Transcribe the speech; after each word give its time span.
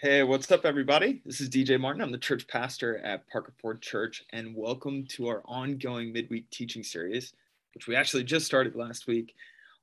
Hey, 0.00 0.22
what's 0.22 0.48
up, 0.52 0.64
everybody? 0.64 1.20
This 1.26 1.40
is 1.40 1.50
DJ 1.50 1.80
Martin. 1.80 2.02
I'm 2.02 2.12
the 2.12 2.18
church 2.18 2.46
pastor 2.46 2.98
at 2.98 3.28
Parker 3.28 3.52
Ford 3.60 3.82
Church, 3.82 4.24
and 4.30 4.54
welcome 4.54 5.04
to 5.08 5.26
our 5.26 5.42
ongoing 5.44 6.12
midweek 6.12 6.48
teaching 6.52 6.84
series, 6.84 7.32
which 7.74 7.88
we 7.88 7.96
actually 7.96 8.22
just 8.22 8.46
started 8.46 8.76
last 8.76 9.08
week 9.08 9.34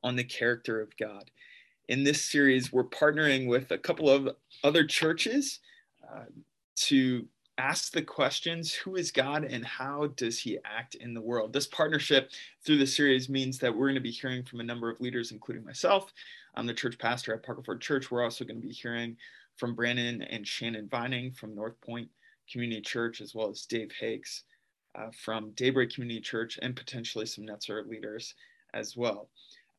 on 0.06 0.16
the 0.16 0.24
character 0.24 0.80
of 0.80 0.96
God. 0.96 1.30
In 1.90 2.06
this 2.06 2.24
series, 2.24 2.72
we're 2.72 2.86
partnering 2.86 3.50
with 3.50 3.72
a 3.72 3.78
couple 3.78 4.10
of 4.10 4.30
other 4.64 4.86
churches 4.86 5.60
uh, 6.10 6.24
to 6.78 7.28
ask 7.58 7.92
the 7.92 8.02
questions 8.02 8.74
who 8.74 8.96
is 8.96 9.12
God 9.12 9.44
and 9.44 9.66
how 9.66 10.08
does 10.16 10.40
he 10.40 10.60
act 10.64 10.96
in 10.96 11.14
the 11.14 11.22
world? 11.22 11.52
This 11.52 11.68
partnership 11.68 12.32
through 12.66 12.78
the 12.78 12.88
series 12.88 13.28
means 13.28 13.60
that 13.60 13.76
we're 13.76 13.88
going 13.88 13.96
to 13.96 14.00
be 14.00 14.12
hearing 14.12 14.44
from 14.44 14.62
a 14.62 14.64
number 14.64 14.90
of 14.90 15.02
leaders, 15.02 15.34
including 15.34 15.66
myself. 15.66 16.14
I'm 16.56 16.68
the 16.68 16.74
church 16.74 16.98
pastor 16.98 17.34
at 17.34 17.44
Parker 17.44 17.64
Ford 17.64 17.82
Church. 17.82 18.10
We're 18.10 18.24
also 18.24 18.46
going 18.46 18.62
to 18.62 18.66
be 18.66 18.74
hearing 18.74 19.18
from 19.58 19.76
Brandon 19.76 20.22
and 20.22 20.48
Shannon 20.48 20.88
Vining 20.90 21.32
from 21.32 21.56
North 21.56 21.80
Point 21.82 22.10
Community 22.52 22.82
Church, 22.82 23.22
as 23.22 23.34
well 23.34 23.50
as 23.50 23.66
Dave 23.66 23.92
Hakes 24.00 24.44
uh, 24.96 25.10
from 25.18 25.52
Daybreak 25.52 25.94
Community 25.94 26.22
Church, 26.22 26.60
and 26.62 26.76
potentially 26.76 27.26
some 27.26 27.46
Netzer 27.46 27.88
leaders 27.88 28.36
as 28.74 28.96
well. 28.96 29.30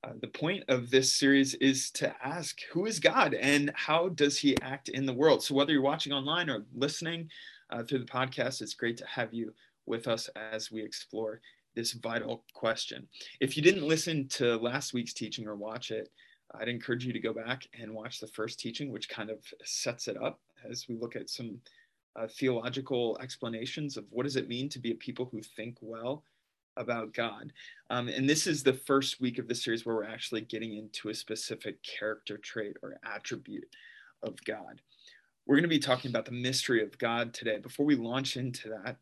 Uh, 0.05 0.13
the 0.21 0.29
point 0.29 0.63
of 0.69 0.91
this 0.91 1.15
series 1.17 1.55
is 1.55 1.91
to 1.91 2.15
ask 2.25 2.59
who 2.73 2.87
is 2.87 3.01
God 3.01 3.35
and 3.35 3.73
how 3.75 4.09
does 4.11 4.39
he 4.39 4.57
act 4.61 4.89
in 4.89 5.07
the 5.07 5.13
world? 5.13 5.43
So, 5.43 5.55
whether 5.55 5.73
you're 5.73 5.83
watching 5.83 6.13
online 6.13 6.49
or 6.49 6.65
listening 6.75 7.31
uh, 7.71 7.83
through 7.83 8.01
the 8.01 8.05
podcast, 8.05 8.63
it's 8.63 8.75
great 8.75 8.97
to 8.99 9.07
have 9.07 9.33
you 9.33 9.53
with 9.87 10.07
us 10.07 10.29
as 10.53 10.71
we 10.71 10.83
explore 10.83 11.41
this 11.75 11.93
vital 11.93 12.45
question. 12.55 13.07
If 13.41 13.57
you 13.57 13.63
didn't 13.63 13.87
listen 13.87 14.29
to 14.29 14.57
last 14.57 14.95
week's 14.95 15.13
teaching 15.13 15.47
or 15.47 15.57
watch 15.57 15.91
it, 15.91 16.09
I'd 16.55 16.69
encourage 16.69 17.05
you 17.05 17.13
to 17.13 17.21
go 17.21 17.33
back 17.33 17.67
and 17.79 17.95
watch 17.95 18.21
the 18.21 18.29
first 18.29 18.59
teaching, 18.59 18.91
which 18.91 19.09
kind 19.09 19.31
of 19.31 19.39
sets 19.65 20.09
it 20.09 20.17
up 20.23 20.41
as 20.69 20.87
we 20.89 20.97
look 20.97 21.17
at 21.17 21.29
some 21.29 21.59
uh, 22.15 22.27
theological 22.29 23.19
explanations 23.21 23.97
of 23.97 24.05
what 24.11 24.25
does 24.25 24.37
it 24.37 24.49
mean 24.49 24.69
to 24.71 24.79
be 24.79 24.93
a 24.93 24.97
people 24.97 25.29
who 25.31 25.43
think 25.43 25.77
well 25.81 26.25
about 26.77 27.13
God. 27.13 27.53
Um, 27.91 28.09
and 28.09 28.29
this 28.29 28.47
is 28.47 28.63
the 28.63 28.73
first 28.73 29.21
week 29.21 29.39
of 29.39 29.49
the 29.49 29.55
series 29.55 29.85
where 29.85 29.97
we're 29.97 30.05
actually 30.05 30.43
getting 30.43 30.77
into 30.77 31.09
a 31.09 31.15
specific 31.15 31.83
character 31.83 32.39
trait 32.39 32.77
or 32.83 32.99
attribute 33.05 33.69
of 34.23 34.43
God. 34.45 34.81
We're 35.47 35.57
going 35.57 35.63
to 35.63 35.69
be 35.69 35.79
talking 35.79 36.11
about 36.11 36.25
the 36.25 36.33
mystery 36.33 36.83
of 36.83 36.99
God 36.99 37.33
today. 37.33 37.59
Before 37.59 37.87
we 37.87 37.95
launch 37.95 38.37
into 38.37 38.69
that, 38.71 38.97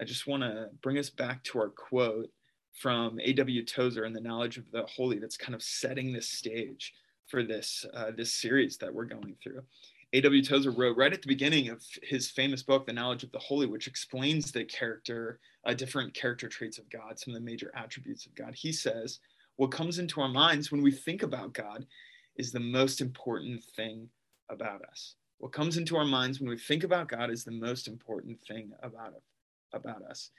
I 0.00 0.04
just 0.04 0.26
want 0.26 0.42
to 0.42 0.68
bring 0.80 0.98
us 0.98 1.10
back 1.10 1.42
to 1.44 1.58
our 1.58 1.68
quote 1.70 2.30
from 2.80 3.18
A.W. 3.22 3.64
Tozer 3.64 4.04
and 4.04 4.14
the 4.14 4.20
knowledge 4.20 4.56
of 4.56 4.70
the 4.70 4.84
holy 4.86 5.18
that's 5.18 5.36
kind 5.36 5.54
of 5.54 5.62
setting 5.62 6.12
the 6.12 6.22
stage 6.22 6.94
for 7.26 7.42
this 7.42 7.84
uh, 7.94 8.10
this 8.16 8.32
series 8.32 8.76
that 8.78 8.92
we're 8.92 9.04
going 9.04 9.36
through. 9.42 9.62
A.W. 10.14 10.42
Tozer 10.42 10.70
wrote 10.70 10.96
right 10.96 11.12
at 11.12 11.20
the 11.20 11.28
beginning 11.28 11.68
of 11.68 11.84
his 12.02 12.30
famous 12.30 12.62
book, 12.62 12.86
The 12.86 12.94
Knowledge 12.94 13.24
of 13.24 13.32
the 13.32 13.38
Holy, 13.38 13.66
which 13.66 13.86
explains 13.86 14.50
the 14.50 14.64
character, 14.64 15.38
uh, 15.66 15.74
different 15.74 16.14
character 16.14 16.48
traits 16.48 16.78
of 16.78 16.88
God, 16.88 17.18
some 17.18 17.34
of 17.34 17.40
the 17.40 17.44
major 17.44 17.70
attributes 17.74 18.24
of 18.24 18.34
God. 18.34 18.54
He 18.54 18.72
says, 18.72 19.20
What 19.56 19.70
comes 19.70 19.98
into 19.98 20.22
our 20.22 20.28
minds 20.28 20.72
when 20.72 20.82
we 20.82 20.92
think 20.92 21.22
about 21.22 21.52
God 21.52 21.86
is 22.36 22.52
the 22.52 22.60
most 22.60 23.02
important 23.02 23.62
thing 23.76 24.08
about 24.48 24.82
us. 24.90 25.16
What 25.38 25.52
comes 25.52 25.76
into 25.76 25.96
our 25.96 26.06
minds 26.06 26.40
when 26.40 26.48
we 26.48 26.58
think 26.58 26.84
about 26.84 27.08
God 27.08 27.30
is 27.30 27.44
the 27.44 27.50
most 27.50 27.86
important 27.86 28.40
thing 28.48 28.72
about, 28.82 29.12
about 29.74 30.02
us. 30.02 30.30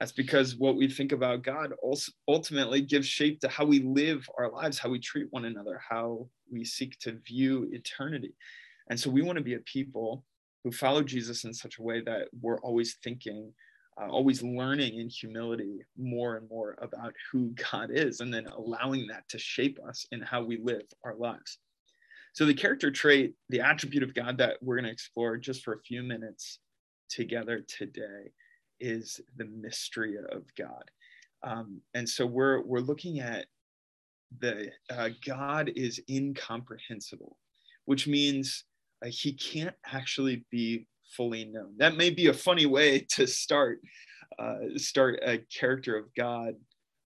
That's 0.00 0.12
because 0.12 0.56
what 0.56 0.76
we 0.76 0.88
think 0.88 1.12
about 1.12 1.42
God 1.42 1.74
also 1.82 2.10
ultimately 2.26 2.80
gives 2.80 3.06
shape 3.06 3.38
to 3.40 3.48
how 3.48 3.66
we 3.66 3.80
live 3.80 4.26
our 4.38 4.50
lives, 4.50 4.78
how 4.78 4.88
we 4.88 4.98
treat 4.98 5.26
one 5.30 5.44
another, 5.44 5.78
how 5.86 6.26
we 6.50 6.64
seek 6.64 6.98
to 7.00 7.20
view 7.26 7.68
eternity. 7.70 8.32
And 8.88 8.98
so 8.98 9.10
we 9.10 9.20
want 9.20 9.36
to 9.36 9.44
be 9.44 9.54
a 9.54 9.60
people 9.60 10.24
who 10.64 10.72
follow 10.72 11.02
Jesus 11.02 11.44
in 11.44 11.52
such 11.52 11.78
a 11.78 11.82
way 11.82 12.00
that 12.00 12.28
we're 12.40 12.60
always 12.60 12.96
thinking, 13.04 13.52
uh, 14.00 14.08
always 14.08 14.42
learning 14.42 14.98
in 14.98 15.10
humility 15.10 15.80
more 15.98 16.36
and 16.36 16.48
more 16.48 16.78
about 16.80 17.12
who 17.30 17.54
God 17.70 17.90
is, 17.92 18.20
and 18.20 18.32
then 18.32 18.46
allowing 18.46 19.06
that 19.08 19.28
to 19.28 19.38
shape 19.38 19.78
us 19.86 20.06
in 20.12 20.22
how 20.22 20.42
we 20.42 20.56
live 20.56 20.84
our 21.04 21.14
lives. 21.14 21.58
So, 22.32 22.46
the 22.46 22.54
character 22.54 22.90
trait, 22.90 23.34
the 23.50 23.60
attribute 23.60 24.02
of 24.02 24.14
God 24.14 24.38
that 24.38 24.56
we're 24.62 24.76
going 24.76 24.86
to 24.86 24.92
explore 24.92 25.36
just 25.36 25.62
for 25.62 25.74
a 25.74 25.82
few 25.82 26.02
minutes 26.02 26.58
together 27.10 27.60
today 27.68 28.30
is 28.80 29.20
the 29.36 29.46
mystery 29.46 30.16
of 30.16 30.42
God. 30.56 30.84
Um, 31.42 31.80
and 31.94 32.08
so 32.08 32.26
we're 32.26 32.62
we're 32.62 32.80
looking 32.80 33.20
at 33.20 33.46
the 34.38 34.70
uh, 34.90 35.10
God 35.26 35.72
is 35.74 36.00
incomprehensible, 36.08 37.36
which 37.86 38.06
means 38.06 38.64
uh, 39.04 39.08
he 39.10 39.32
can't 39.32 39.74
actually 39.86 40.44
be 40.50 40.86
fully 41.16 41.44
known. 41.44 41.74
That 41.78 41.96
may 41.96 42.10
be 42.10 42.28
a 42.28 42.34
funny 42.34 42.66
way 42.66 43.00
to 43.12 43.26
start 43.26 43.80
uh, 44.38 44.76
start 44.76 45.20
a 45.22 45.38
character 45.38 45.96
of 45.96 46.14
God 46.14 46.54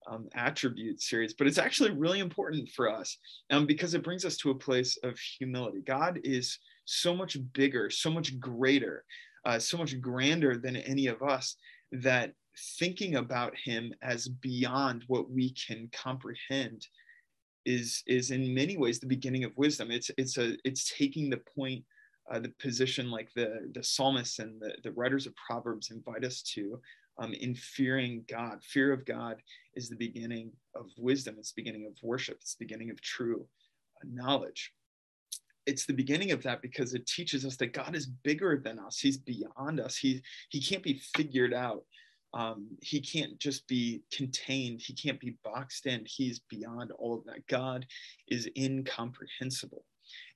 um, 0.06 0.28
attribute 0.34 1.00
series, 1.00 1.34
but 1.34 1.46
it's 1.46 1.58
actually 1.58 1.90
really 1.90 2.20
important 2.20 2.68
for 2.70 2.90
us 2.90 3.16
um, 3.50 3.66
because 3.66 3.94
it 3.94 4.04
brings 4.04 4.24
us 4.24 4.36
to 4.38 4.50
a 4.50 4.54
place 4.54 4.98
of 5.02 5.18
humility. 5.18 5.80
God 5.86 6.20
is 6.24 6.58
so 6.84 7.14
much 7.14 7.38
bigger, 7.52 7.88
so 7.88 8.10
much 8.10 8.38
greater 8.38 9.04
uh, 9.44 9.58
so 9.58 9.76
much 9.76 10.00
grander 10.00 10.56
than 10.56 10.76
any 10.76 11.06
of 11.06 11.22
us 11.22 11.56
that 11.92 12.32
thinking 12.78 13.16
about 13.16 13.54
him 13.56 13.92
as 14.02 14.28
beyond 14.28 15.04
what 15.06 15.30
we 15.30 15.52
can 15.52 15.88
comprehend 15.92 16.86
is 17.66 18.02
is 18.06 18.30
in 18.30 18.54
many 18.54 18.76
ways 18.76 19.00
the 19.00 19.06
beginning 19.06 19.44
of 19.44 19.56
wisdom. 19.56 19.90
It's 19.90 20.10
it's 20.18 20.38
a 20.38 20.56
it's 20.64 20.94
taking 20.96 21.30
the 21.30 21.40
point 21.56 21.84
uh, 22.30 22.38
the 22.38 22.52
position 22.60 23.10
like 23.10 23.28
the 23.34 23.70
the 23.72 23.82
psalmists 23.82 24.38
and 24.38 24.60
the, 24.60 24.74
the 24.82 24.92
writers 24.92 25.26
of 25.26 25.34
proverbs 25.36 25.90
invite 25.90 26.24
us 26.24 26.42
to 26.54 26.80
um, 27.18 27.32
in 27.32 27.54
fearing 27.54 28.24
god. 28.28 28.62
Fear 28.62 28.92
of 28.92 29.04
god 29.04 29.42
is 29.74 29.88
the 29.88 29.96
beginning 29.96 30.52
of 30.74 30.86
wisdom. 30.98 31.36
It's 31.38 31.52
the 31.52 31.62
beginning 31.62 31.86
of 31.86 31.96
worship. 32.02 32.38
It's 32.40 32.54
the 32.54 32.64
beginning 32.64 32.90
of 32.90 33.00
true 33.00 33.46
uh, 33.96 34.06
knowledge 34.12 34.72
it's 35.66 35.86
the 35.86 35.92
beginning 35.92 36.30
of 36.30 36.42
that 36.42 36.62
because 36.62 36.94
it 36.94 37.06
teaches 37.06 37.44
us 37.44 37.56
that 37.56 37.72
God 37.72 37.94
is 37.94 38.06
bigger 38.06 38.60
than 38.62 38.78
us. 38.78 38.98
He's 38.98 39.18
beyond 39.18 39.80
us. 39.80 39.96
He 39.96 40.22
he 40.50 40.60
can't 40.60 40.82
be 40.82 41.00
figured 41.14 41.54
out. 41.54 41.84
Um, 42.32 42.66
he 42.82 43.00
can't 43.00 43.38
just 43.38 43.66
be 43.68 44.02
contained. 44.12 44.80
He 44.82 44.92
can't 44.92 45.20
be 45.20 45.36
boxed 45.44 45.86
in. 45.86 46.04
He's 46.04 46.40
beyond 46.50 46.90
all 46.98 47.14
of 47.14 47.24
that. 47.26 47.46
God 47.46 47.86
is 48.28 48.48
incomprehensible. 48.56 49.84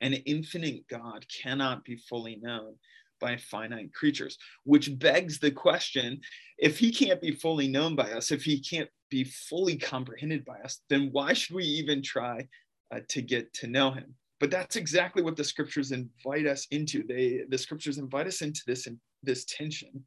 An 0.00 0.14
infinite 0.14 0.86
God 0.88 1.26
cannot 1.28 1.84
be 1.84 1.96
fully 1.96 2.36
known 2.36 2.76
by 3.20 3.36
finite 3.36 3.92
creatures, 3.92 4.38
which 4.62 4.96
begs 4.98 5.40
the 5.40 5.50
question 5.50 6.20
if 6.56 6.78
he 6.78 6.92
can't 6.92 7.20
be 7.20 7.32
fully 7.32 7.66
known 7.66 7.96
by 7.96 8.12
us, 8.12 8.30
if 8.30 8.44
he 8.44 8.60
can't 8.60 8.88
be 9.10 9.24
fully 9.24 9.76
comprehended 9.76 10.44
by 10.44 10.58
us, 10.60 10.80
then 10.88 11.08
why 11.12 11.32
should 11.32 11.56
we 11.56 11.64
even 11.64 12.00
try 12.02 12.46
uh, 12.94 13.00
to 13.08 13.22
get 13.22 13.52
to 13.54 13.66
know 13.66 13.90
him? 13.90 14.14
But 14.40 14.50
that's 14.50 14.76
exactly 14.76 15.22
what 15.22 15.36
the 15.36 15.44
scriptures 15.44 15.92
invite 15.92 16.46
us 16.46 16.66
into. 16.70 17.02
They 17.06 17.42
the 17.48 17.58
scriptures 17.58 17.98
invite 17.98 18.26
us 18.26 18.42
into 18.42 18.62
this 18.66 18.86
this 19.22 19.44
tension 19.44 20.04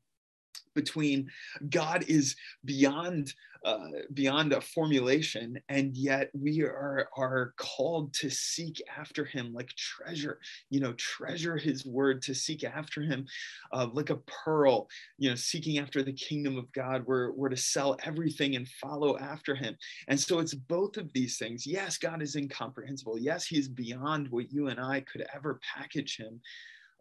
between 0.73 1.29
God 1.69 2.05
is 2.07 2.35
beyond 2.65 3.33
uh, 3.63 3.89
beyond 4.15 4.53
a 4.53 4.61
formulation, 4.61 5.59
and 5.69 5.95
yet 5.95 6.31
we 6.33 6.63
are 6.63 7.07
are 7.15 7.53
called 7.57 8.11
to 8.11 8.27
seek 8.27 8.81
after 8.97 9.23
Him 9.23 9.53
like 9.53 9.69
treasure. 9.75 10.39
You 10.71 10.79
know, 10.79 10.93
treasure 10.93 11.57
His 11.57 11.85
word 11.85 12.23
to 12.23 12.33
seek 12.33 12.63
after 12.63 13.01
Him, 13.01 13.27
uh, 13.71 13.87
like 13.93 14.09
a 14.09 14.17
pearl. 14.45 14.87
You 15.19 15.29
know, 15.29 15.35
seeking 15.35 15.77
after 15.77 16.01
the 16.01 16.13
kingdom 16.13 16.57
of 16.57 16.71
God. 16.71 17.05
We're 17.05 17.33
we're 17.33 17.49
to 17.49 17.57
sell 17.57 17.97
everything 18.03 18.55
and 18.55 18.67
follow 18.67 19.17
after 19.19 19.53
Him. 19.53 19.77
And 20.07 20.19
so 20.19 20.39
it's 20.39 20.55
both 20.55 20.97
of 20.97 21.13
these 21.13 21.37
things. 21.37 21.67
Yes, 21.67 21.99
God 21.99 22.23
is 22.23 22.35
incomprehensible. 22.35 23.19
Yes, 23.19 23.45
He 23.45 23.59
is 23.59 23.67
beyond 23.67 24.27
what 24.29 24.51
you 24.51 24.69
and 24.69 24.79
I 24.79 25.01
could 25.01 25.27
ever 25.35 25.59
package 25.75 26.17
Him 26.17 26.41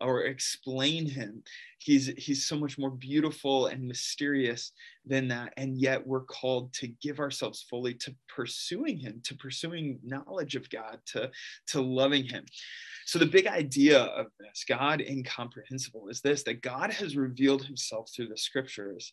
or 0.00 0.22
explain 0.22 1.06
him. 1.06 1.42
He's 1.78 2.08
he's 2.18 2.46
so 2.46 2.58
much 2.58 2.78
more 2.78 2.90
beautiful 2.90 3.66
and 3.66 3.86
mysterious 3.86 4.72
than 5.06 5.28
that. 5.28 5.52
And 5.56 5.78
yet 5.78 6.06
we're 6.06 6.24
called 6.24 6.72
to 6.74 6.88
give 7.02 7.20
ourselves 7.20 7.64
fully 7.68 7.94
to 7.94 8.14
pursuing 8.28 8.98
him 8.98 9.20
to 9.24 9.34
pursuing 9.36 9.98
knowledge 10.02 10.56
of 10.56 10.68
god 10.70 10.98
to 11.06 11.30
to 11.68 11.80
loving 11.80 12.24
him. 12.24 12.44
So 13.06 13.18
the 13.18 13.26
big 13.26 13.46
idea 13.46 14.00
of 14.00 14.26
this 14.38 14.64
god 14.68 15.00
incomprehensible 15.00 16.08
is 16.08 16.20
this 16.20 16.42
that 16.44 16.62
god 16.62 16.92
has 16.92 17.16
revealed 17.16 17.64
himself 17.64 18.10
through 18.14 18.28
the 18.28 18.36
scriptures 18.36 19.12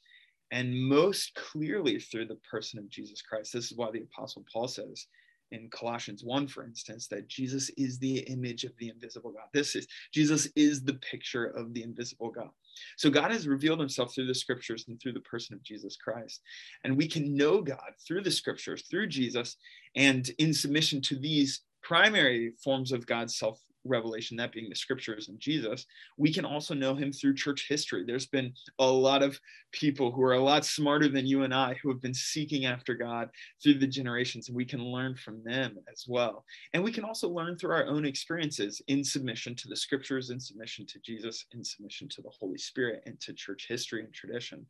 and 0.51 0.73
most 0.73 1.35
clearly 1.35 1.99
through 1.99 2.25
the 2.25 2.39
person 2.49 2.79
of 2.79 2.89
jesus 2.89 3.21
christ. 3.21 3.53
This 3.53 3.71
is 3.71 3.77
why 3.77 3.91
the 3.91 4.03
apostle 4.03 4.45
paul 4.51 4.67
says 4.67 5.07
in 5.51 5.69
Colossians 5.69 6.23
1, 6.23 6.47
for 6.47 6.63
instance, 6.63 7.07
that 7.07 7.27
Jesus 7.27 7.69
is 7.77 7.99
the 7.99 8.19
image 8.19 8.63
of 8.63 8.71
the 8.77 8.89
invisible 8.89 9.31
God. 9.31 9.47
This 9.53 9.75
is 9.75 9.87
Jesus 10.13 10.47
is 10.55 10.83
the 10.83 10.95
picture 10.95 11.45
of 11.45 11.73
the 11.73 11.83
invisible 11.83 12.29
God. 12.29 12.49
So 12.97 13.09
God 13.09 13.31
has 13.31 13.47
revealed 13.47 13.79
himself 13.79 14.13
through 14.13 14.27
the 14.27 14.35
scriptures 14.35 14.85
and 14.87 14.99
through 14.99 15.13
the 15.13 15.21
person 15.21 15.55
of 15.55 15.63
Jesus 15.63 15.95
Christ. 15.95 16.41
And 16.83 16.97
we 16.97 17.07
can 17.07 17.35
know 17.35 17.61
God 17.61 17.93
through 18.05 18.21
the 18.21 18.31
scriptures, 18.31 18.83
through 18.89 19.07
Jesus, 19.07 19.57
and 19.95 20.29
in 20.37 20.53
submission 20.53 21.01
to 21.01 21.15
these 21.15 21.61
primary 21.87 22.51
forms 22.61 22.91
of 22.91 23.07
God's 23.07 23.37
self 23.37 23.61
revelation, 23.85 24.35
that 24.35 24.51
being 24.51 24.67
the 24.69 24.75
scriptures 24.75 25.29
and 25.29 25.39
Jesus, 25.39 25.85
we 26.17 26.33
can 26.33 26.43
also 26.43 26.73
know 26.73 26.93
him 26.93 27.13
through 27.13 27.35
church 27.35 27.67
history. 27.69 28.03
There's 28.05 28.25
been 28.25 28.51
a 28.79 28.85
lot 28.85 29.23
of 29.23 29.39
people 29.71 30.11
who 30.11 30.21
are 30.23 30.33
a 30.33 30.43
lot 30.43 30.65
smarter 30.65 31.07
than 31.07 31.25
you 31.25 31.43
and 31.43 31.53
I 31.53 31.75
who 31.75 31.87
have 31.87 32.01
been 32.01 32.13
seeking 32.13 32.65
after 32.65 32.93
God 32.93 33.29
through 33.63 33.75
the 33.75 33.87
generations, 33.87 34.49
and 34.49 34.57
we 34.57 34.65
can 34.65 34.83
learn 34.83 35.15
from 35.15 35.41
them 35.45 35.77
as 35.89 36.03
well. 36.09 36.43
And 36.73 36.83
we 36.83 36.91
can 36.91 37.05
also 37.05 37.29
learn 37.29 37.57
through 37.57 37.71
our 37.71 37.87
own 37.87 38.05
experiences 38.05 38.81
in 38.89 39.01
submission 39.01 39.55
to 39.55 39.69
the 39.69 39.75
scriptures, 39.77 40.29
in 40.29 40.41
submission 40.41 40.85
to 40.87 40.99
Jesus, 40.99 41.45
in 41.53 41.63
submission 41.63 42.09
to 42.09 42.21
the 42.21 42.31
Holy 42.37 42.57
Spirit, 42.57 43.03
and 43.05 43.17
to 43.21 43.31
church 43.31 43.67
history 43.69 44.03
and 44.03 44.13
tradition. 44.13 44.65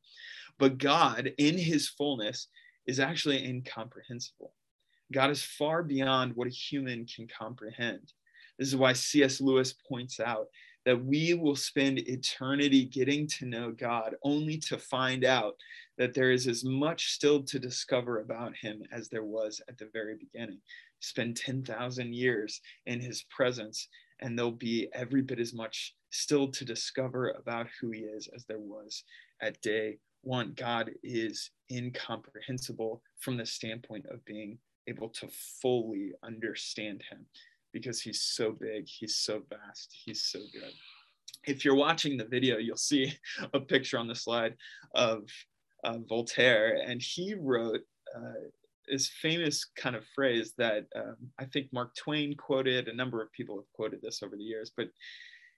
But 0.59 0.77
God, 0.77 1.31
in 1.39 1.57
his 1.57 1.89
fullness, 1.89 2.49
is 2.85 2.99
actually 2.99 3.43
incomprehensible. 3.43 4.53
God 5.13 5.29
is 5.29 5.43
far 5.43 5.83
beyond 5.83 6.35
what 6.35 6.47
a 6.47 6.51
human 6.51 7.05
can 7.05 7.27
comprehend. 7.27 8.13
This 8.59 8.67
is 8.67 8.75
why 8.75 8.93
C.S. 8.93 9.39
Lewis 9.39 9.73
points 9.87 10.19
out 10.19 10.47
that 10.85 11.03
we 11.03 11.33
will 11.33 11.55
spend 11.55 11.99
eternity 11.99 12.85
getting 12.85 13.27
to 13.27 13.45
know 13.45 13.71
God 13.71 14.15
only 14.23 14.57
to 14.59 14.77
find 14.77 15.25
out 15.25 15.55
that 15.97 16.13
there 16.13 16.31
is 16.31 16.47
as 16.47 16.63
much 16.63 17.11
still 17.11 17.43
to 17.43 17.59
discover 17.59 18.19
about 18.19 18.55
him 18.55 18.83
as 18.91 19.09
there 19.09 19.25
was 19.25 19.61
at 19.67 19.77
the 19.77 19.89
very 19.91 20.15
beginning. 20.15 20.59
Spend 20.99 21.35
10,000 21.35 22.13
years 22.13 22.61
in 22.85 22.99
his 22.99 23.23
presence, 23.23 23.89
and 24.21 24.37
there'll 24.37 24.51
be 24.51 24.87
every 24.93 25.21
bit 25.21 25.39
as 25.39 25.53
much 25.53 25.93
still 26.09 26.47
to 26.49 26.65
discover 26.65 27.31
about 27.31 27.67
who 27.79 27.91
he 27.91 28.01
is 28.01 28.29
as 28.33 28.45
there 28.45 28.59
was 28.59 29.03
at 29.41 29.61
day 29.61 29.97
one. 30.21 30.53
God 30.55 30.91
is 31.03 31.51
incomprehensible 31.69 33.01
from 33.19 33.37
the 33.37 33.45
standpoint 33.45 34.05
of 34.07 34.23
being 34.25 34.57
able 34.87 35.09
to 35.09 35.27
fully 35.61 36.13
understand 36.23 37.03
him 37.09 37.25
because 37.73 38.01
he's 38.01 38.21
so 38.21 38.51
big, 38.51 38.87
he's 38.87 39.17
so 39.17 39.41
vast, 39.49 39.95
he's 40.05 40.23
so 40.23 40.39
good. 40.53 40.73
If 41.45 41.63
you're 41.63 41.75
watching 41.75 42.17
the 42.17 42.25
video, 42.25 42.57
you'll 42.57 42.77
see 42.77 43.13
a 43.53 43.59
picture 43.59 43.97
on 43.97 44.07
the 44.07 44.15
slide 44.15 44.55
of 44.95 45.23
uh, 45.83 45.99
Voltaire, 46.07 46.81
and 46.85 47.01
he 47.01 47.35
wrote 47.35 47.81
uh, 48.15 48.49
this 48.87 49.09
famous 49.21 49.65
kind 49.75 49.95
of 49.95 50.03
phrase 50.15 50.53
that 50.57 50.85
um, 50.95 51.17
I 51.39 51.45
think 51.45 51.71
Mark 51.73 51.95
Twain 51.95 52.35
quoted. 52.35 52.87
A 52.87 52.95
number 52.95 53.21
of 53.21 53.31
people 53.31 53.57
have 53.57 53.71
quoted 53.73 54.01
this 54.01 54.23
over 54.23 54.35
the 54.35 54.43
years, 54.43 54.71
but 54.75 54.87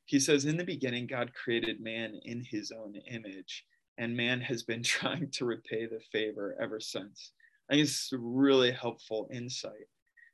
he 0.05 0.19
says, 0.19 0.45
In 0.45 0.57
the 0.57 0.63
beginning, 0.63 1.05
God 1.05 1.31
created 1.33 1.79
man 1.79 2.19
in 2.23 2.43
his 2.43 2.71
own 2.71 2.95
image, 3.09 3.65
and 3.97 4.17
man 4.17 4.41
has 4.41 4.63
been 4.63 4.83
trying 4.83 5.29
to 5.31 5.45
repay 5.45 5.85
the 5.85 6.01
favor 6.11 6.55
ever 6.59 6.79
since. 6.79 7.31
I 7.69 7.75
think 7.75 7.83
it's 7.83 8.09
really 8.13 8.71
helpful 8.71 9.29
insight 9.31 9.87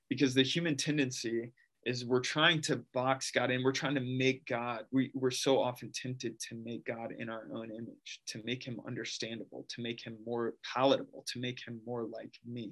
because 0.10 0.34
the 0.34 0.44
human 0.44 0.78
tendency 0.78 1.52
is 1.86 2.06
we're 2.06 2.20
trying 2.20 2.62
to 2.62 2.78
box 2.94 3.30
God 3.30 3.52
in. 3.52 3.64
We're 3.64 3.72
trying 3.72 3.96
to 3.96 4.02
make 4.02 4.46
God, 4.48 4.86
we, 4.92 5.12
we're 5.14 5.32
so 5.32 5.62
often 5.62 5.92
tempted 5.92 6.40
to 6.40 6.56
make 6.56 6.86
God 6.86 7.14
in 7.18 7.30
our 7.30 7.48
own 7.54 7.72
image, 7.72 8.22
to 8.28 8.42
make 8.44 8.64
him 8.64 8.80
understandable, 8.88 9.66
to 9.70 9.82
make 9.82 10.04
him 10.04 10.18
more 10.26 10.54
palatable, 10.74 11.26
to 11.28 11.40
make 11.40 11.60
him 11.66 11.80
more 11.86 12.04
like 12.04 12.34
me. 12.46 12.72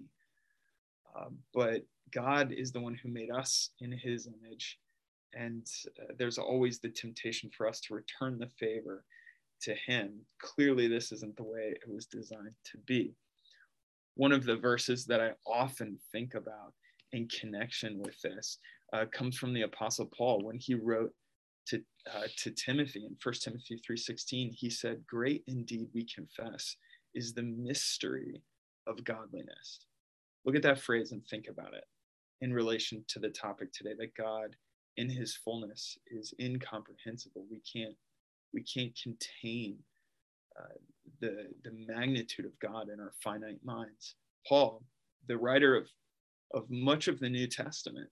Uh, 1.16 1.30
but 1.54 1.84
God 2.12 2.52
is 2.52 2.72
the 2.72 2.82
one 2.82 2.96
who 2.96 3.10
made 3.10 3.30
us 3.30 3.70
in 3.82 3.92
his 3.92 4.28
image. 4.28 4.80
And 5.36 5.68
uh, 6.02 6.14
there's 6.18 6.38
always 6.40 6.80
the 6.80 6.90
temptation 6.90 7.52
for 7.56 7.68
us 7.68 7.80
to 7.82 7.94
return 7.94 8.40
the 8.40 8.50
favor 8.60 9.04
to 9.62 9.76
him. 9.76 10.22
Clearly, 10.40 10.88
this 10.88 11.12
isn't 11.12 11.38
the 11.38 11.44
way 11.44 11.74
it 11.76 11.84
was 11.88 12.08
designed 12.08 12.56
to 12.72 12.78
be 12.88 13.14
one 14.16 14.32
of 14.32 14.44
the 14.44 14.56
verses 14.56 15.06
that 15.06 15.22
I 15.22 15.32
often 15.48 15.98
think 16.12 16.36
about 16.36 16.74
in 17.12 17.28
connection 17.28 18.02
with 18.02 18.20
this 18.22 18.60
uh, 18.94 19.06
comes 19.12 19.38
from 19.38 19.54
the 19.54 19.64
Apostle 19.64 20.10
Paul 20.16 20.42
when 20.44 20.58
he 20.58 20.76
wrote 20.76 21.14
to 21.68 21.82
uh, 22.14 22.28
to 22.38 22.52
Timothy 22.52 23.06
in 23.06 23.16
1 23.22 23.34
Timothy 23.36 23.80
3:16. 23.90 24.52
He 24.54 24.70
said, 24.70 25.06
"Great 25.08 25.44
indeed, 25.48 25.88
we 25.94 26.06
confess, 26.06 26.76
is 27.14 27.34
the 27.34 27.44
mystery 27.44 28.44
of 28.86 29.04
godliness." 29.04 29.86
Look 30.46 30.56
at 30.56 30.64
that 30.64 30.82
phrase 30.82 31.12
and 31.14 31.26
think 31.26 31.48
about 31.48 31.74
it 31.74 31.86
in 32.42 32.52
relation 32.54 33.06
to 33.08 33.20
the 33.20 33.30
topic 33.30 33.72
today. 33.72 33.94
That 33.98 34.16
God, 34.16 34.56
in 34.98 35.10
His 35.10 35.36
fullness, 35.36 35.98
is 36.08 36.34
incomprehensible. 36.40 37.46
We 37.50 37.62
can't 37.62 37.96
we 38.54 38.64
can't 38.64 38.98
contain 39.02 39.78
uh, 40.60 40.78
the, 41.20 41.48
the 41.64 41.72
magnitude 41.88 42.46
of 42.46 42.58
God 42.60 42.90
in 42.90 43.00
our 43.00 43.14
finite 43.24 43.64
minds. 43.64 44.16
Paul, 44.48 44.84
the 45.28 45.38
writer 45.38 45.76
of, 45.76 45.88
of 46.54 46.70
much 46.70 47.08
of 47.08 47.20
the 47.20 47.30
New 47.30 47.48
Testament, 47.48 48.10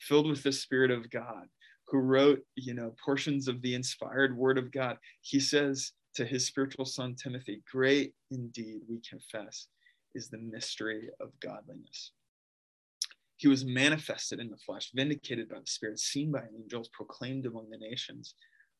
filled 0.00 0.28
with 0.28 0.42
the 0.42 0.52
Spirit 0.52 0.90
of 0.90 1.10
God, 1.10 1.46
who 1.88 1.98
wrote, 1.98 2.40
you 2.56 2.74
know, 2.74 2.94
portions 3.04 3.48
of 3.48 3.60
the 3.62 3.74
inspired 3.74 4.36
word 4.36 4.58
of 4.58 4.72
God, 4.72 4.96
he 5.20 5.40
says 5.40 5.92
to 6.14 6.24
his 6.24 6.46
spiritual 6.46 6.84
son 6.84 7.14
Timothy, 7.14 7.62
Great 7.70 8.14
indeed, 8.30 8.80
we 8.88 9.00
confess, 9.08 9.68
is 10.14 10.28
the 10.28 10.38
mystery 10.38 11.08
of 11.20 11.30
godliness. 11.40 12.12
He 13.36 13.48
was 13.48 13.64
manifested 13.64 14.38
in 14.38 14.50
the 14.50 14.56
flesh, 14.56 14.90
vindicated 14.94 15.48
by 15.48 15.58
the 15.58 15.66
Spirit, 15.66 15.98
seen 15.98 16.30
by 16.30 16.44
angels, 16.56 16.88
proclaimed 16.92 17.46
among 17.46 17.70
the 17.70 17.78
nations, 17.78 18.34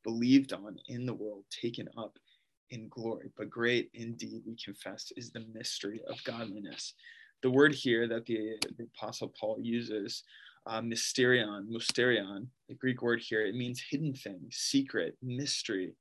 believed 0.04 0.52
on 0.52 0.76
in 0.86 1.04
the 1.04 1.14
world, 1.14 1.44
taken 1.50 1.88
up 1.98 2.16
in 2.72 2.88
glory, 2.88 3.30
but 3.36 3.50
great 3.50 3.90
indeed, 3.94 4.42
we 4.46 4.56
confess, 4.56 5.12
is 5.16 5.30
the 5.30 5.44
mystery 5.54 6.00
of 6.08 6.22
godliness. 6.24 6.94
The 7.42 7.50
word 7.50 7.74
here 7.74 8.08
that 8.08 8.24
the, 8.26 8.56
the 8.78 8.88
Apostle 8.96 9.32
Paul 9.38 9.58
uses, 9.60 10.24
uh, 10.66 10.80
mysterion, 10.80 11.68
mysterion, 11.68 12.46
the 12.68 12.74
Greek 12.74 13.02
word 13.02 13.20
here, 13.20 13.44
it 13.44 13.54
means 13.54 13.82
hidden 13.90 14.14
thing, 14.14 14.40
secret, 14.50 15.16
mystery. 15.22 15.94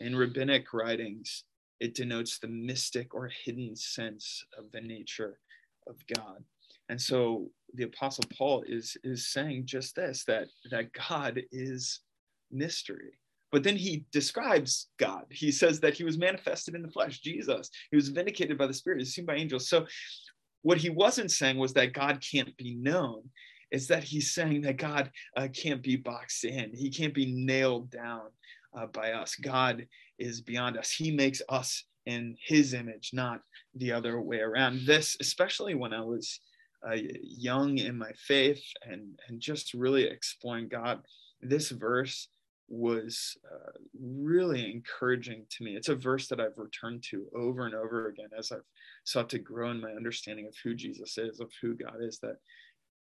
In 0.00 0.14
rabbinic 0.14 0.72
writings, 0.72 1.44
it 1.80 1.94
denotes 1.94 2.38
the 2.38 2.48
mystic 2.48 3.12
or 3.14 3.30
hidden 3.44 3.74
sense 3.74 4.44
of 4.56 4.70
the 4.72 4.80
nature 4.80 5.38
of 5.88 5.96
God. 6.14 6.44
And 6.88 7.00
so 7.00 7.50
the 7.74 7.84
Apostle 7.84 8.24
Paul 8.36 8.62
is, 8.68 8.96
is 9.02 9.32
saying 9.32 9.66
just 9.66 9.96
this 9.96 10.24
that, 10.24 10.46
that 10.70 10.92
God 10.92 11.42
is 11.50 12.00
mystery 12.52 13.14
but 13.54 13.62
then 13.62 13.76
he 13.76 14.04
describes 14.10 14.88
God. 14.98 15.26
He 15.30 15.52
says 15.52 15.78
that 15.78 15.94
he 15.94 16.02
was 16.02 16.18
manifested 16.18 16.74
in 16.74 16.82
the 16.82 16.90
flesh, 16.90 17.20
Jesus. 17.20 17.70
He 17.88 17.94
was 17.94 18.08
vindicated 18.08 18.58
by 18.58 18.66
the 18.66 18.74
Spirit, 18.74 18.98
he's 18.98 19.14
seen 19.14 19.26
by 19.26 19.36
angels. 19.36 19.68
So 19.68 19.86
what 20.62 20.78
he 20.78 20.90
wasn't 20.90 21.30
saying 21.30 21.56
was 21.56 21.72
that 21.74 21.92
God 21.92 22.20
can't 22.20 22.56
be 22.56 22.74
known. 22.74 23.22
It's 23.70 23.86
that 23.86 24.02
he's 24.02 24.34
saying 24.34 24.62
that 24.62 24.76
God 24.76 25.08
uh, 25.36 25.46
can't 25.54 25.84
be 25.84 25.94
boxed 25.94 26.44
in. 26.44 26.72
He 26.74 26.90
can't 26.90 27.14
be 27.14 27.32
nailed 27.32 27.92
down 27.92 28.22
uh, 28.76 28.86
by 28.86 29.12
us. 29.12 29.36
God 29.36 29.86
is 30.18 30.40
beyond 30.40 30.76
us. 30.76 30.90
He 30.90 31.12
makes 31.12 31.40
us 31.48 31.84
in 32.06 32.36
his 32.44 32.74
image, 32.74 33.10
not 33.12 33.40
the 33.76 33.92
other 33.92 34.20
way 34.20 34.40
around. 34.40 34.80
This, 34.84 35.16
especially 35.20 35.76
when 35.76 35.94
I 35.94 36.00
was 36.00 36.40
uh, 36.84 36.96
young 37.22 37.78
in 37.78 37.96
my 37.96 38.10
faith 38.16 38.64
and, 38.84 39.16
and 39.28 39.38
just 39.38 39.74
really 39.74 40.08
exploring 40.08 40.66
God, 40.66 41.02
this 41.40 41.70
verse 41.70 42.26
was 42.68 43.36
uh, 43.52 43.72
really 44.00 44.70
encouraging 44.72 45.44
to 45.50 45.64
me. 45.64 45.76
It's 45.76 45.88
a 45.88 45.94
verse 45.94 46.28
that 46.28 46.40
I've 46.40 46.56
returned 46.56 47.02
to 47.10 47.26
over 47.34 47.66
and 47.66 47.74
over 47.74 48.08
again 48.08 48.30
as 48.36 48.52
I've 48.52 48.64
sought 49.04 49.28
to 49.30 49.38
grow 49.38 49.70
in 49.70 49.80
my 49.80 49.90
understanding 49.90 50.46
of 50.46 50.54
who 50.62 50.74
Jesus 50.74 51.18
is, 51.18 51.40
of 51.40 51.50
who 51.60 51.74
God 51.74 51.96
is, 52.00 52.18
that 52.20 52.36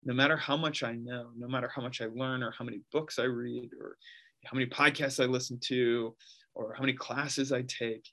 no 0.04 0.14
matter 0.14 0.36
how 0.36 0.58
much 0.58 0.84
I 0.84 0.94
know, 0.94 1.30
no 1.38 1.48
matter 1.48 1.72
how 1.74 1.82
much 1.82 2.02
I 2.02 2.08
learn, 2.14 2.44
or 2.44 2.52
how 2.52 2.66
many 2.66 2.82
books 2.92 3.20
I 3.20 3.24
read, 3.24 3.70
or 3.80 3.98
how 4.46 4.56
many 4.56 4.70
podcasts 4.70 5.24
I 5.24 5.28
listen 5.28 5.60
to, 5.66 6.14
or 6.56 6.74
how 6.74 6.82
many 6.82 6.94
classes 6.94 7.52
I 7.52 7.62
take, 7.64 8.06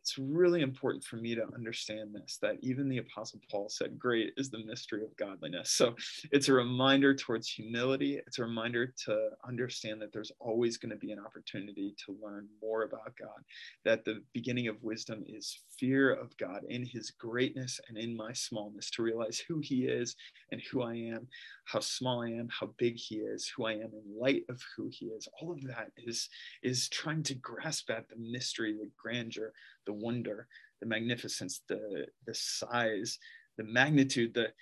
it's 0.00 0.16
really 0.18 0.62
important 0.62 1.04
for 1.04 1.16
me 1.16 1.34
to 1.34 1.44
understand 1.54 2.14
this 2.14 2.38
that 2.40 2.56
even 2.62 2.88
the 2.88 2.98
apostle 2.98 3.40
paul 3.50 3.68
said 3.68 3.98
great 3.98 4.32
is 4.36 4.50
the 4.50 4.64
mystery 4.64 5.04
of 5.04 5.16
godliness. 5.16 5.70
So 5.70 5.94
it's 6.32 6.48
a 6.48 6.52
reminder 6.52 7.14
towards 7.14 7.48
humility. 7.48 8.20
It's 8.26 8.38
a 8.38 8.42
reminder 8.42 8.92
to 9.04 9.30
understand 9.46 10.00
that 10.02 10.12
there's 10.12 10.32
always 10.40 10.76
going 10.76 10.90
to 10.90 10.96
be 10.96 11.12
an 11.12 11.18
opportunity 11.18 11.94
to 12.06 12.16
learn 12.22 12.48
more 12.62 12.82
about 12.84 13.16
god 13.18 13.44
that 13.84 14.04
the 14.04 14.22
beginning 14.32 14.68
of 14.68 14.82
wisdom 14.82 15.24
is 15.26 15.60
fear 15.78 16.12
of 16.12 16.36
god 16.36 16.62
in 16.68 16.84
his 16.84 17.10
greatness 17.10 17.80
and 17.88 17.98
in 17.98 18.16
my 18.16 18.32
smallness 18.32 18.90
to 18.90 19.02
realize 19.02 19.38
who 19.38 19.58
he 19.60 19.84
is 19.84 20.16
and 20.52 20.60
who 20.70 20.82
i 20.82 20.94
am 20.94 21.26
how 21.70 21.80
small 21.80 22.22
i 22.22 22.28
am 22.28 22.48
how 22.48 22.68
big 22.78 22.96
he 22.96 23.16
is 23.16 23.50
who 23.54 23.66
i 23.66 23.72
am 23.72 23.90
in 23.92 24.18
light 24.18 24.42
of 24.48 24.60
who 24.76 24.88
he 24.90 25.06
is 25.06 25.28
all 25.40 25.52
of 25.52 25.62
that 25.62 25.90
is 25.96 26.28
is 26.62 26.88
trying 26.88 27.22
to 27.22 27.34
grasp 27.34 27.90
at 27.90 28.08
the 28.08 28.16
mystery 28.16 28.72
the 28.72 28.90
grandeur 29.00 29.52
the 29.86 29.92
wonder, 29.92 30.46
the 30.80 30.86
magnificence, 30.86 31.62
the 31.68 32.06
the 32.26 32.34
size, 32.34 33.18
the 33.56 33.64
magnitude, 33.64 34.34
the 34.34 34.52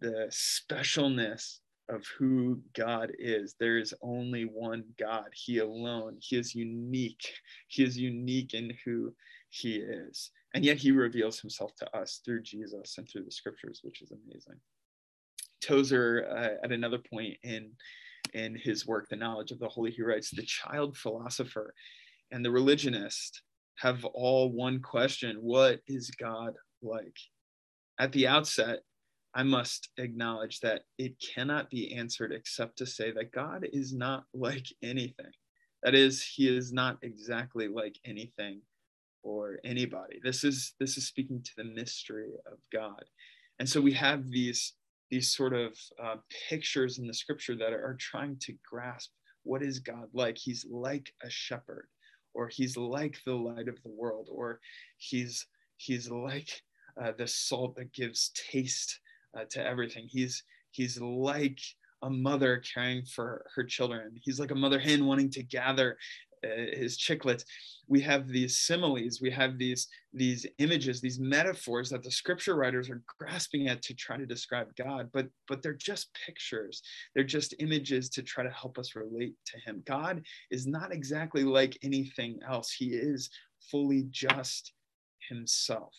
the 0.00 0.28
specialness 0.30 1.58
of 1.88 2.06
who 2.18 2.60
God 2.76 3.12
is. 3.18 3.56
There 3.58 3.78
is 3.78 3.92
only 4.00 4.44
one 4.44 4.84
God, 4.98 5.28
He 5.34 5.58
alone. 5.58 6.16
He 6.20 6.36
is 6.36 6.54
unique. 6.54 7.34
He 7.68 7.82
is 7.82 7.98
unique 7.98 8.54
in 8.54 8.72
who 8.84 9.12
He 9.48 9.76
is. 9.76 10.30
And 10.54 10.64
yet 10.64 10.78
He 10.78 10.92
reveals 10.92 11.40
Himself 11.40 11.74
to 11.76 11.96
us 11.96 12.20
through 12.24 12.42
Jesus 12.42 12.96
and 12.98 13.08
through 13.08 13.24
the 13.24 13.32
scriptures, 13.32 13.80
which 13.82 14.02
is 14.02 14.12
amazing. 14.12 14.60
Tozer, 15.60 16.26
uh, 16.30 16.64
at 16.64 16.72
another 16.72 16.98
point 16.98 17.36
in 17.42 17.72
in 18.34 18.54
his 18.54 18.86
work, 18.86 19.08
The 19.08 19.16
Knowledge 19.16 19.50
of 19.50 19.58
the 19.58 19.68
Holy. 19.68 19.90
He 19.90 20.02
writes, 20.02 20.30
The 20.30 20.42
child 20.42 20.96
philosopher 20.96 21.74
and 22.30 22.44
the 22.44 22.50
religionist 22.50 23.42
have 23.78 24.04
all 24.04 24.52
one 24.52 24.80
question 24.80 25.36
What 25.40 25.80
is 25.86 26.10
God 26.10 26.54
like? 26.82 27.16
At 27.98 28.12
the 28.12 28.28
outset, 28.28 28.80
I 29.34 29.42
must 29.42 29.90
acknowledge 29.96 30.60
that 30.60 30.82
it 30.98 31.14
cannot 31.34 31.70
be 31.70 31.94
answered 31.94 32.32
except 32.32 32.78
to 32.78 32.86
say 32.86 33.12
that 33.12 33.32
God 33.32 33.66
is 33.72 33.94
not 33.94 34.24
like 34.34 34.66
anything. 34.82 35.32
That 35.82 35.94
is, 35.94 36.22
he 36.22 36.54
is 36.54 36.72
not 36.72 36.98
exactly 37.02 37.68
like 37.68 37.96
anything 38.04 38.60
or 39.22 39.58
anybody. 39.64 40.20
This 40.22 40.44
is 40.44 40.74
this 40.78 40.96
is 40.96 41.06
speaking 41.06 41.42
to 41.42 41.50
the 41.56 41.64
mystery 41.64 42.32
of 42.50 42.58
God. 42.72 43.02
And 43.58 43.68
so 43.68 43.80
we 43.80 43.92
have 43.92 44.30
these 44.30 44.74
these 45.10 45.34
sort 45.34 45.52
of 45.52 45.76
uh, 46.02 46.16
pictures 46.48 46.98
in 46.98 47.06
the 47.06 47.14
scripture 47.14 47.56
that 47.56 47.72
are, 47.72 47.96
trying 47.98 48.36
to 48.40 48.54
grasp 48.68 49.10
what 49.42 49.62
is 49.62 49.78
God 49.78 50.08
like? 50.12 50.36
He's 50.36 50.66
like 50.70 51.12
a 51.22 51.30
shepherd, 51.30 51.88
or 52.34 52.48
he's 52.48 52.76
like 52.76 53.18
the 53.24 53.34
light 53.34 53.68
of 53.68 53.82
the 53.82 53.90
world, 53.90 54.28
or 54.30 54.60
he's 54.98 55.46
he's 55.78 56.10
like 56.10 56.50
uh, 57.02 57.12
the 57.16 57.26
salt 57.26 57.74
that 57.76 57.92
gives 57.92 58.32
taste 58.34 59.00
uh, 59.36 59.44
to 59.50 59.66
everything. 59.66 60.06
He's 60.08 60.42
he's 60.72 61.00
like 61.00 61.58
a 62.02 62.10
mother 62.10 62.62
caring 62.72 63.04
for 63.04 63.44
her 63.54 63.64
children. 63.64 64.12
He's 64.22 64.38
like 64.38 64.50
a 64.50 64.54
mother 64.54 64.78
hen 64.78 65.06
wanting 65.06 65.30
to 65.30 65.42
gather 65.42 65.96
uh, 66.44 66.76
his 66.76 66.98
chicklets. 66.98 67.44
We 67.86 68.00
have 68.02 68.28
these 68.28 68.58
similes, 68.58 69.20
we 69.20 69.30
have 69.30 69.58
these 69.58 69.88
these 70.12 70.46
images, 70.58 71.00
these 71.00 71.18
metaphors 71.18 71.90
that 71.90 72.02
the 72.02 72.10
scripture 72.10 72.56
writers 72.56 72.88
are 72.90 73.02
grasping 73.18 73.68
at 73.68 73.82
to 73.82 73.94
try 73.94 74.16
to 74.16 74.26
describe 74.26 74.74
God, 74.76 75.10
but 75.12 75.28
but 75.48 75.62
they're 75.62 75.74
just 75.74 76.16
pictures. 76.26 76.82
They're 77.14 77.24
just 77.24 77.54
images 77.58 78.08
to 78.10 78.22
try 78.22 78.44
to 78.44 78.50
help 78.50 78.78
us 78.78 78.96
relate 78.96 79.34
to 79.46 79.58
him. 79.60 79.82
God 79.86 80.22
is 80.50 80.66
not 80.66 80.92
exactly 80.92 81.44
like 81.44 81.78
anything 81.82 82.38
else. 82.48 82.72
He 82.72 82.90
is 82.90 83.30
fully 83.70 84.06
just 84.10 84.72
himself. 85.28 85.94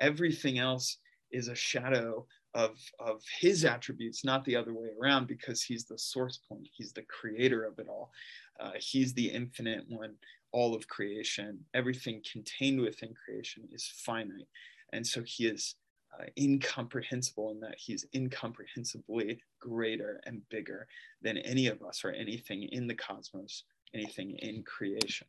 Everything 0.00 0.58
else 0.58 0.98
is 1.32 1.48
a 1.48 1.54
shadow 1.54 2.26
of, 2.58 2.76
of 2.98 3.22
his 3.38 3.64
attributes, 3.64 4.24
not 4.24 4.44
the 4.44 4.56
other 4.56 4.74
way 4.74 4.88
around, 5.00 5.28
because 5.28 5.62
he's 5.62 5.84
the 5.84 5.96
source 5.96 6.40
point, 6.48 6.68
he's 6.72 6.92
the 6.92 7.02
creator 7.02 7.64
of 7.64 7.78
it 7.78 7.86
all. 7.88 8.10
Uh, 8.58 8.72
he's 8.80 9.14
the 9.14 9.28
infinite 9.28 9.84
one, 9.88 10.14
all 10.50 10.74
of 10.74 10.88
creation, 10.88 11.60
everything 11.72 12.20
contained 12.30 12.80
within 12.80 13.14
creation 13.14 13.62
is 13.70 13.86
finite. 14.04 14.48
And 14.92 15.06
so 15.06 15.22
he 15.24 15.46
is 15.46 15.76
uh, 16.18 16.24
incomprehensible 16.36 17.52
in 17.52 17.60
that 17.60 17.76
he's 17.78 18.04
incomprehensibly 18.12 19.40
greater 19.60 20.20
and 20.26 20.42
bigger 20.48 20.88
than 21.22 21.38
any 21.38 21.68
of 21.68 21.80
us 21.82 22.04
or 22.04 22.10
anything 22.10 22.64
in 22.72 22.88
the 22.88 22.94
cosmos, 22.94 23.62
anything 23.94 24.36
in 24.40 24.64
creation. 24.64 25.28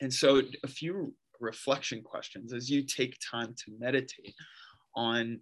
And 0.00 0.12
so, 0.12 0.42
a 0.62 0.68
few 0.68 1.12
reflection 1.40 2.02
questions 2.02 2.52
as 2.52 2.70
you 2.70 2.82
take 2.82 3.18
time 3.30 3.54
to 3.64 3.72
meditate 3.78 4.34
on 4.94 5.40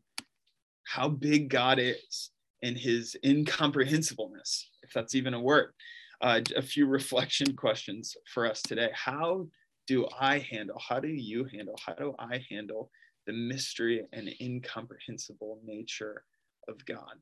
how 0.88 1.07
big 1.07 1.50
God 1.50 1.78
is 1.78 2.30
and 2.62 2.76
his 2.76 3.14
incomprehensibleness, 3.23 4.64
if 4.83 4.90
that's 4.95 5.14
even 5.14 5.35
a 5.35 5.40
word. 5.40 5.73
Uh, 6.23 6.40
a 6.57 6.62
few 6.62 6.87
reflection 6.87 7.54
questions 7.54 8.16
for 8.33 8.47
us 8.47 8.62
today. 8.62 8.88
How 8.95 9.47
do 9.87 10.09
I 10.18 10.38
handle, 10.38 10.80
how 10.80 10.99
do 10.99 11.09
you 11.09 11.47
handle, 11.52 11.78
how 11.85 11.92
do 11.92 12.14
I 12.18 12.42
handle 12.50 12.90
the 13.26 13.35
mystery 13.35 14.04
and 14.14 14.30
incomprehensible 14.40 15.61
nature 15.62 16.25
of 16.68 16.85
God? 16.87 17.21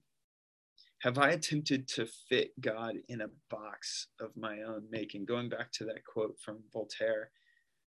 Have 1.03 1.19
I 1.19 1.31
attempted 1.31 1.89
to 1.89 2.07
fit 2.29 2.53
God 2.61 2.95
in 3.09 3.23
a 3.23 3.31
box 3.51 4.07
of 4.21 4.31
my 4.37 4.63
own 4.63 4.85
making? 4.91 5.27
Going 5.27 5.49
back 5.49 5.73
to 5.73 5.85
that 5.87 6.05
quote 6.05 6.37
from 6.43 6.61
Voltaire, 6.73 7.31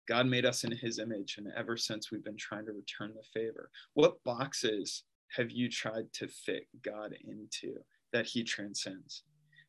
God 0.07 0.25
made 0.25 0.45
us 0.45 0.63
in 0.63 0.71
his 0.71 0.99
image, 0.99 1.35
and 1.37 1.47
ever 1.55 1.77
since 1.77 2.11
we've 2.11 2.23
been 2.23 2.37
trying 2.37 2.65
to 2.65 2.73
return 2.73 3.13
the 3.15 3.39
favor. 3.39 3.69
What 3.93 4.23
boxes 4.23 5.03
have 5.35 5.51
you 5.51 5.69
tried 5.69 6.11
to 6.13 6.27
fit 6.27 6.67
God 6.83 7.13
into 7.27 7.75
that 8.13 8.25
he 8.25 8.43
transcends? 8.43 9.23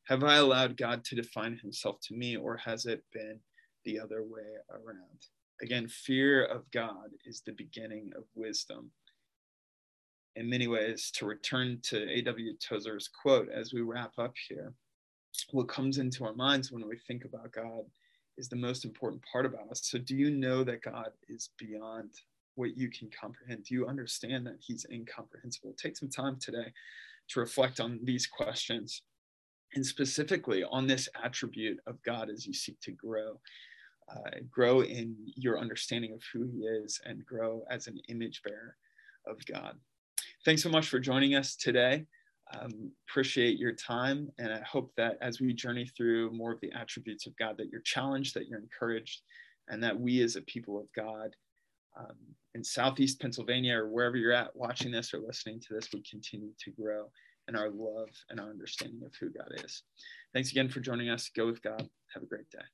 Have 0.07 0.25
I 0.25 0.37
allowed 0.37 0.77
God 0.77 1.05
to 1.05 1.15
define 1.15 1.59
himself 1.59 1.97
to 2.05 2.15
me, 2.15 2.37
or 2.37 2.57
has 2.57 2.87
it 2.87 3.05
been 3.13 3.39
the 3.85 4.01
other 4.01 4.23
way 4.23 4.57
around? 4.71 5.27
Again, 5.61 5.89
fear 5.89 6.45
of 6.45 6.71
God 6.71 7.11
is 7.27 7.43
the 7.45 7.53
beginning 7.53 8.13
of 8.17 8.25
wisdom. 8.35 8.91
In 10.37 10.49
many 10.49 10.69
ways, 10.69 11.11
to 11.17 11.27
return 11.27 11.81
to 11.85 12.09
A.W. 12.11 12.55
Tozer's 12.59 13.09
quote 13.09 13.49
as 13.51 13.75
we 13.75 13.81
wrap 13.81 14.13
up 14.19 14.35
here, 14.49 14.73
what 15.51 15.69
comes 15.69 15.99
into 15.99 16.25
our 16.25 16.35
minds 16.35 16.73
when 16.73 16.89
we 16.89 16.99
think 17.07 17.25
about 17.25 17.53
God 17.53 17.85
is 18.37 18.49
the 18.49 18.57
most 18.57 18.85
important 18.85 19.23
part 19.31 19.45
about 19.45 19.71
us. 19.71 19.81
So, 19.83 19.99
do 19.99 20.17
you 20.17 20.31
know 20.31 20.65
that 20.65 20.83
God 20.83 21.11
is 21.29 21.51
beyond 21.59 22.13
what 22.59 22.77
you 22.77 22.91
can 22.91 23.09
comprehend? 23.09 23.65
Do 23.65 23.75
you 23.75 23.87
understand 23.87 24.47
that 24.47 24.57
He's 24.59 24.85
incomprehensible? 24.91 25.75
Take 25.77 25.97
some 25.97 26.11
time 26.11 26.37
today 26.41 26.73
to 27.29 27.41
reflect 27.41 27.79
on 27.79 28.01
these 28.03 28.27
questions 28.27 29.03
and 29.75 29.87
specifically 29.87 30.65
on 30.65 30.87
this 30.87 31.09
attribute 31.23 31.79
of 31.87 32.03
God 32.03 32.31
as 32.31 32.47
you 32.47 32.53
seek 32.53 32.81
to 32.81 32.91
grow. 32.91 33.41
Uh, 34.11 34.41
grow 34.51 34.81
in 34.81 35.15
your 35.37 35.59
understanding 35.59 36.13
of 36.13 36.23
who 36.33 36.47
He 36.47 36.61
is 36.61 37.01
and 37.05 37.25
grow 37.25 37.63
as 37.71 37.87
an 37.87 38.01
image 38.09 38.43
bearer 38.43 38.75
of 39.27 39.37
God. 39.47 39.77
Thanks 40.45 40.63
so 40.63 40.71
much 40.71 40.89
for 40.89 40.99
joining 40.99 41.35
us 41.35 41.55
today. 41.55 42.07
Um, 42.59 42.91
appreciate 43.09 43.59
your 43.59 43.73
time, 43.73 44.31
and 44.39 44.53
I 44.53 44.63
hope 44.63 44.91
that 44.97 45.19
as 45.21 45.41
we 45.41 45.53
journey 45.53 45.87
through 45.87 46.33
more 46.33 46.53
of 46.53 46.61
the 46.61 46.73
attributes 46.73 47.27
of 47.27 47.37
God, 47.37 47.57
that 47.59 47.69
you're 47.71 47.83
challenged, 47.83 48.35
that 48.35 48.49
you're 48.49 48.61
encouraged, 48.61 49.21
and 49.69 49.85
that 49.85 50.01
we 50.01 50.23
as 50.23 50.37
a 50.37 50.43
people 50.43 50.81
of 50.81 50.87
God 50.97 51.37
um, 51.99 52.17
in 52.55 52.65
Southeast 52.65 53.21
Pennsylvania 53.21 53.77
or 53.77 53.89
wherever 53.89 54.17
you're 54.17 54.33
at 54.33 54.55
watching 54.55 54.91
this 54.91 55.13
or 55.13 55.19
listening 55.19 55.61
to 55.61 55.75
this 55.75 55.89
would 55.93 56.09
continue 56.09 56.51
to 56.65 56.71
grow 56.71 57.11
in 57.49 57.57
our 57.57 57.71
love 57.71 58.09
and 58.31 58.41
our 58.41 58.51
understanding 58.51 59.03
of 59.05 59.13
who 59.21 59.31
God 59.31 59.49
is. 59.65 59.83
Thanks 60.33 60.51
again 60.51 60.69
for 60.69 60.81
joining 60.81 61.09
us. 61.09 61.31
Go 61.35 61.47
with 61.47 61.63
God. 61.63 61.89
Have 62.15 62.23
a 62.23 62.27
great 62.27 62.49
day. 62.51 62.65